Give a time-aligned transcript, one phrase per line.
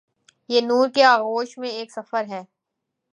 [0.49, 2.43] یہ نور کے آغوش میں ایک سفر ہے۔